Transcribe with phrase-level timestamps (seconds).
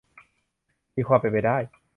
[0.95, 1.57] มีความเป็นไปได้